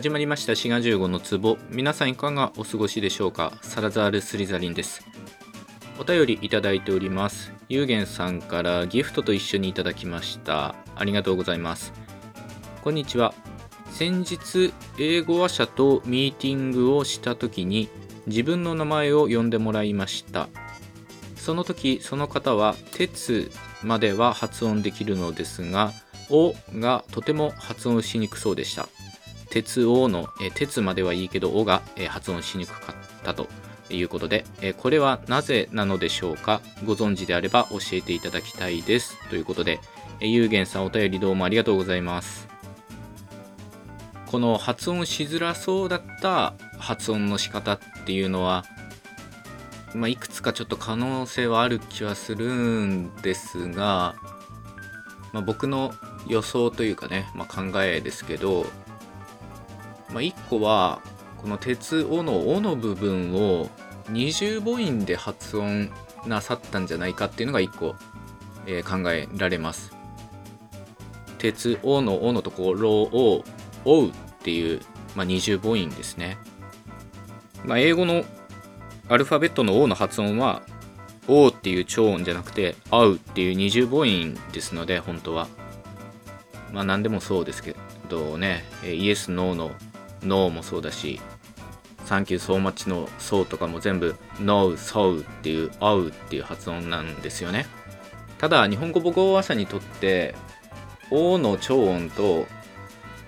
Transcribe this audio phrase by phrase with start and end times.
[0.00, 1.58] 始まりました滋賀15の壺。
[1.68, 3.52] 皆さんいかがお過ごしでしょうか？
[3.60, 5.04] サラザール・スリザリンです。
[5.98, 7.52] お便りいただいております。
[7.68, 10.74] ゆうげんさんからギフトと一緒にいただきました。
[10.96, 11.92] ありがとうございます。
[12.80, 13.34] こんにちは。
[13.90, 17.90] 先日英語話者とミーティングをした時に
[18.26, 20.48] 自分の名前を呼んでもらいました。
[21.36, 23.50] その時その方は「鉄」
[23.84, 25.92] までは発音できるのですが
[26.32, 28.88] 「お」がとても発音しにくそうでした。
[29.50, 33.48] 鉄王の、え鉄まではいいけど、おが、え発音しにくかったと
[33.90, 36.60] いうことで、えこれはなぜなのでしょうか？
[36.84, 39.18] ご存知であれば教えていただきたいです。
[39.28, 39.80] ということで、
[40.20, 42.48] えゆうげんさんお便りどうもありがとうございます。
[44.26, 48.64] この発音しづらそうだった発音の仕方っていうのは、
[49.92, 54.14] まあ、いくつかちょっと可能性はある気はするんですが、
[55.32, 55.92] まあ、僕の
[56.28, 58.66] 予想というかね、まあ、考えですけど、
[60.12, 61.00] まあ、1個は
[61.40, 63.70] この鉄「お」の「お」の部分を
[64.08, 65.90] 二重母音で発音
[66.26, 67.94] なさったんじゃないかっていうのが1個、
[68.66, 69.94] えー、考えられます。
[71.38, 73.44] 鉄「お」の「お」のところを
[73.84, 74.80] 「おう」っていう、
[75.16, 76.36] まあ、二重母音ですね。
[77.64, 78.24] まあ、英語の
[79.08, 80.62] アルファベットの「O」の発音は
[81.28, 85.48] 「O」っていう超音じゃなくて「合う」っていう二重母音ですので本当は。
[86.72, 87.74] まあ何でもそうですけ
[88.08, 89.72] どねイエス・ノーの
[90.22, 91.20] ノーもそうだし、
[92.04, 97.66] サンキューソーマチのそうとかも全部ノー、ソウっていう、合うっていう発音なんですよね。
[98.38, 100.34] ただ、日本語母語話者にとって、
[101.10, 102.46] おの超音と、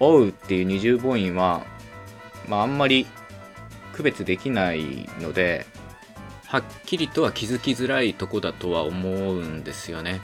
[0.00, 1.64] おうっていう二重母音は、
[2.48, 3.06] まああんまり
[3.92, 5.66] 区別できないので、
[6.46, 10.20] はっきりとは気づきづらいとこだとは思うんですよね。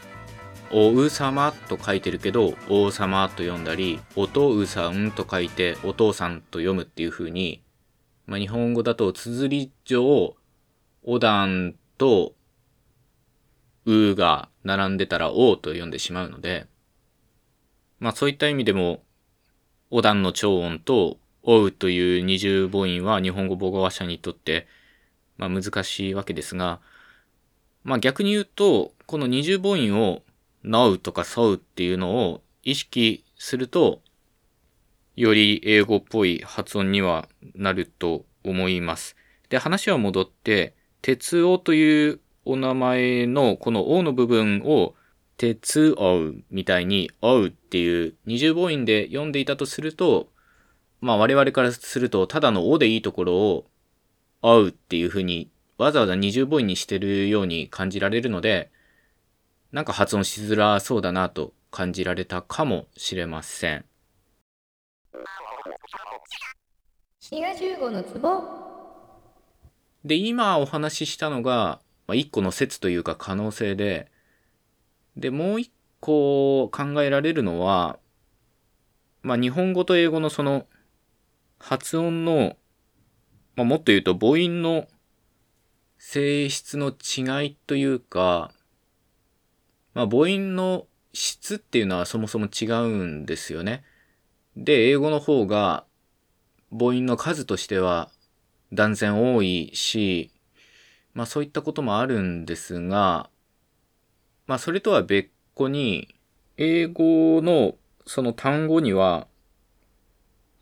[0.71, 7.63] おうさまと書いてるけど、王様と読んだり、おとうさんと書いて、お父さんと読むっていう風に、
[8.27, 10.37] まあ、日本語だと、綴り上、
[11.03, 12.35] おだんと、
[13.87, 16.67] うが並んでたら、おうと読んでしまうので、
[17.99, 19.03] まあそういった意味でも、
[19.91, 24.67] おだんの超音と、おうという二重母音は日本語母語話者にとって、
[25.39, 26.81] まあ難しいわけですが、
[27.85, 30.23] まあ逆に言うと、この二重母音を
[30.65, 34.03] now とか so っていうのを意識すると、
[35.17, 39.17] より英語っぽい発音にはなると思います。
[39.49, 44.95] で、話は戻って、鉄夫というお名前のこの O の部分を
[45.37, 50.29] 鉄王みたいにおうっていう二重母音で読んでいたとすると、
[51.01, 53.67] まあ我々からするとただのおでいいところを
[54.43, 58.71] おうっていうふうにわざわざ二重母音にしてるように感じられるので、
[59.71, 63.85] なんか発音しづらそうだなと感じられたかもしれません。
[70.05, 74.11] で、今お話ししたのが、まあ、一個の説というか可能性で、
[75.17, 77.99] で、もう一個考えられるのは、
[79.23, 80.67] まあ、日本語と英語のその
[81.59, 82.57] 発音の、
[83.57, 84.87] まあ、もっと言うと母音の
[85.99, 88.53] 性質の違いというか、
[89.99, 93.83] まあ、母音の質っていうのはそもそも違うんですよね。
[94.57, 95.87] で、英語の方が
[96.71, 98.09] 母音の数としては
[98.73, 100.31] 断然多いし、
[101.15, 103.29] まあそういったこともあるんですが、
[104.47, 106.15] まあそれとは別個に、
[106.59, 107.75] 英語の
[108.07, 109.27] その単語には、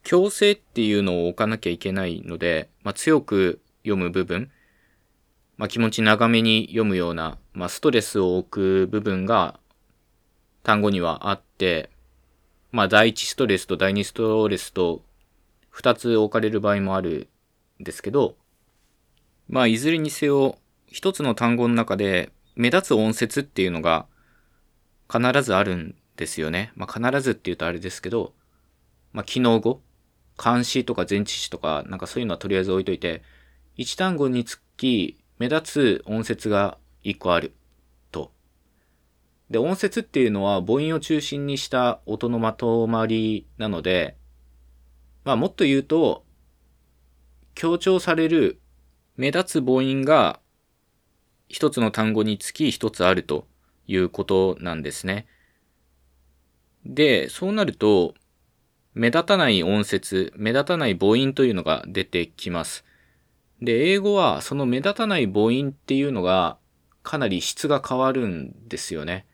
[0.02, 4.50] 強制っていうのを置かなきゃいけないので、まあ強く読む部分、
[5.56, 9.58] まあ、気持ち長めに読むような、まあ、ストレスを置く部分が
[10.62, 11.90] 単語にはあって、
[12.72, 15.02] まあ、第一ストレスと第二ストレスと
[15.70, 17.28] 二つ置かれる場合もある
[17.80, 18.36] んですけど、
[19.48, 24.06] まあ、いずれにせよ、一つの単語の中で目立つ音節っていうのが
[25.10, 26.72] 必ずあるんですよね。
[26.74, 28.34] まあ、必ずって言うとあれですけど、
[29.12, 29.80] まあ、機能語、
[30.36, 33.22] 漢詞とか前置詞とか、なんかそういうのはとりあえず置いといて、
[33.76, 37.54] 一単語につき目立つ音節が一個ある
[38.10, 38.32] と。
[39.50, 44.16] で、音節っていうのは母音を中心にした音のまとまりなので、
[45.24, 46.24] まあもっと言うと、
[47.54, 48.60] 強調される
[49.16, 50.40] 目立つ母音が
[51.48, 53.46] 一つの単語につき一つあると
[53.86, 55.26] いうことなんですね。
[56.84, 58.14] で、そうなると、
[58.94, 62.85] 目立たない音節、目立たない母音というのが出てきます。
[63.62, 66.58] で、英語はその目立たない母音っていうのが
[67.02, 69.26] かなり質が変わるんですよね。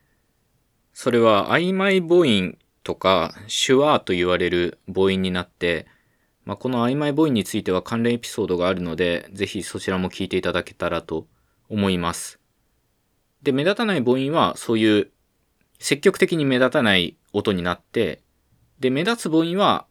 [0.93, 5.87] それは曖昧母音とか手話と言われる母音になって、
[6.45, 11.27] まあ、この曖昧母音については関連エピソードがあるので、ぜひそちらも聞いていただけたらと
[11.69, 12.39] 思います。
[13.41, 15.11] で、目立たない母音はそういう
[15.79, 18.21] 積極的に目立たない音になって、
[18.79, 19.85] で、目立つ母音は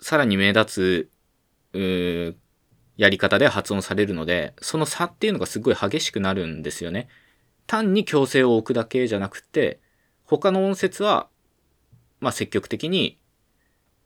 [0.00, 1.08] さらに目立
[1.72, 2.38] つ、
[3.02, 7.08] やり方で発音されるので、その差っていうのがすごい激しくなるんですよね。
[7.66, 9.80] 単に強制を置くだけじゃなくて、
[10.22, 11.26] 他の音節は、
[12.20, 13.18] まあ積極的に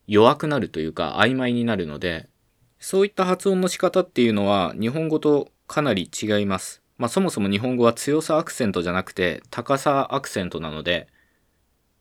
[0.07, 2.31] 弱くなるというか曖昧になるので、
[2.79, 6.83] そういった発音の仕方っていうのは日本語とかなり違います。
[6.97, 11.09] まあそもそも日本語は強さアクセントじゃなくて高さアクセントなので、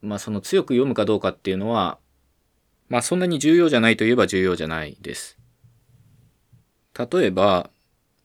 [0.02, 1.98] まあその強く読むかどうかっていうのは、
[2.88, 5.38] まあそんなに重要じゃないといえば重要じゃないです。
[6.98, 7.70] 例えば、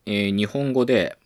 [0.06, 1.18] えー、日本語で、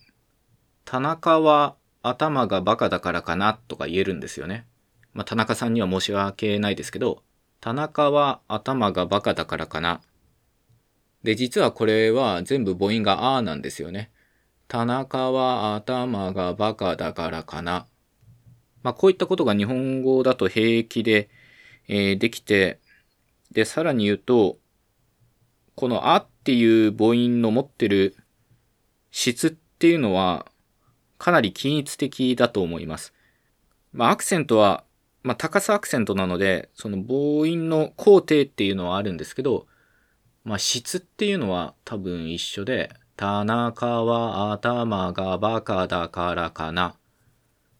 [0.84, 4.66] 田中は頭がバカだからかなとか言えるんですよね。
[5.12, 7.22] まあ田中さんには申し訳ないですけど、
[7.60, 10.00] 田中は頭がバカだからかな。
[11.22, 14.10] で、実はこれは全部母音があーなんですよね。
[14.68, 17.86] 田中は頭がバカだからかな。
[18.82, 21.30] まあ、こういったことが日本語だと平気で、
[21.88, 22.80] えー、できて、
[23.50, 24.58] で、さらに言うと、
[25.74, 28.16] このあっていう母音の持ってる
[29.10, 30.46] 質っていうのは
[31.18, 33.12] かなり均一的だと思います。
[33.92, 34.84] まあ、アクセントは
[35.24, 39.66] まあ、高さアクセントなので、その母音の工程っていうのはあるんですけど、
[40.44, 46.94] まあ、質っていうのは多分一緒で、田中は頭がバカだからかな。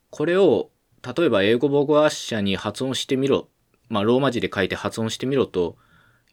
[0.09, 0.71] これを、
[1.17, 3.49] 例えば英語母語発射に発音してみろ。
[3.91, 5.77] まあ、ローマ字で書いて発音してみろと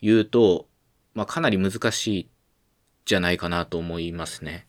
[0.02, 0.68] 言うと、
[1.14, 2.30] まあ、かなり難しい
[3.06, 4.68] じゃないかなと思いますね。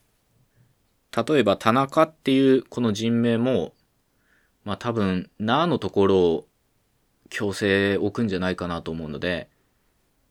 [1.15, 3.73] 例えば、田中っていうこの人名も、
[4.65, 6.47] まあ多分、なのところを
[7.29, 9.49] 強制置くんじゃないかなと思うので、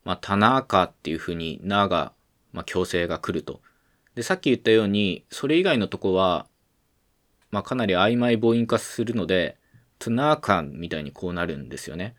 [0.04, 2.12] まあ、田中っていうふうになが、
[2.52, 3.60] まあ、強制が来ると。
[4.14, 6.46] で、さっき言ったように、それ以外のとこは、
[7.50, 9.56] まあ、かなり曖昧母音化するので、
[9.98, 12.16] トゥナーカンみたいにこうなるんですよね。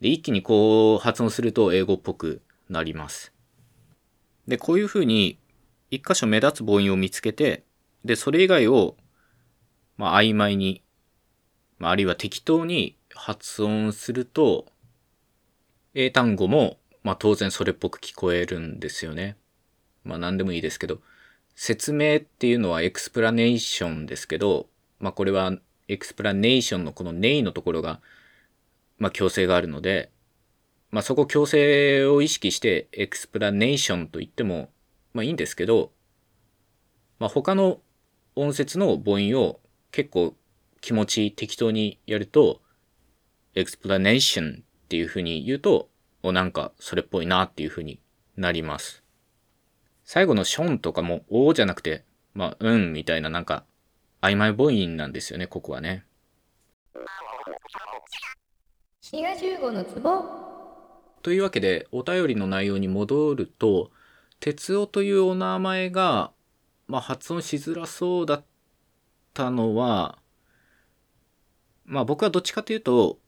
[0.00, 3.32] で、一気にこう発音すると英語っぽくなります。
[4.46, 5.38] で、こういうふうに、
[5.90, 7.64] 一箇所目立つ母音を見つけて、
[8.04, 8.96] で、それ以外を、
[9.96, 10.84] まあ、曖昧に
[11.78, 14.66] まあ、あるいは適当に発音すると、
[15.94, 19.36] 英単語も、まあ、当然それっぽく聞こえるんですよね。
[20.04, 21.00] まあ、何でもいいですけど、
[21.54, 24.68] 説明っていうのは explanation ですけど、
[24.98, 25.52] まあ、これは
[25.88, 28.00] explanation のこのネイのところが、
[28.98, 30.10] まあ、強勢があるので、
[30.94, 34.70] まあ、そこ強勢を意識して explanation と言っても、
[35.12, 35.90] まあ、いいんですけど、
[37.18, 37.80] まあ、他の
[38.36, 39.58] 音節の母音を
[39.90, 40.36] 結構
[40.80, 42.62] 気持ち適当にやると、
[43.56, 45.88] explanation っていう風に言うと、
[46.22, 47.98] お、なんかそれっぽいなっていう風に
[48.36, 49.02] なります。
[50.04, 52.04] 最後のションとかも、おじゃなくて、
[52.34, 53.64] まあ、うんみたいななんか、
[54.20, 56.04] 曖昧母音なんですよね、ここはね。
[59.00, 60.44] 滋賀15のツボ
[61.24, 63.90] というわけで、お便りの内容に戻ると、
[64.40, 66.32] 哲夫というお名前が、
[66.86, 68.44] まあ、発音しづらそうだっ
[69.32, 70.18] たのは、
[71.86, 73.18] まあ僕はどっちかというと、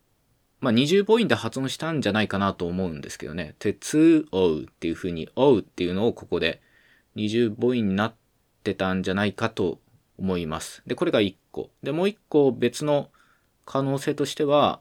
[0.61, 3.55] まあ二重母音で発音したんじゃないかなと思うんですけどね。
[3.59, 6.61] 鉄おうっていう風に、おうっていうのをここで
[7.15, 8.15] 二重母音になっ
[8.63, 9.81] てたんじゃないかと
[10.19, 10.83] 思います。
[10.87, 11.71] で、これが一個。
[11.83, 13.09] で、もう一個別の
[13.65, 14.81] 可能性としては、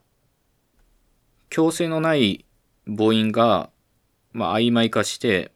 [1.49, 2.44] 強制のない
[2.85, 3.69] 母音が、
[4.31, 5.51] まあ曖昧化して、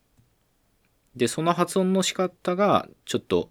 [1.15, 3.50] で、その発音の仕方がちょっと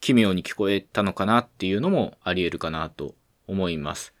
[0.00, 3.14] 奇妙に聞こえたのかなっていうのもあり得るかなと
[3.46, 4.14] 思います。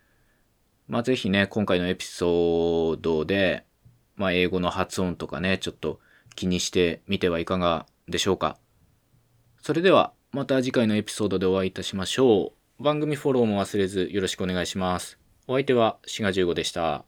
[0.88, 3.64] まあ、ぜひね、今回のエピソードで、
[4.14, 6.00] まあ、英語の発音とかね、ちょっと
[6.34, 8.56] 気にしてみてはいかがでしょうか。
[9.60, 12.82] それでは、また次回のエピソードでお会いいたしましょう。
[12.82, 15.18] 番組フォローも忘れずよろしくお願いします。
[15.48, 17.04] お相手は、しが15でした。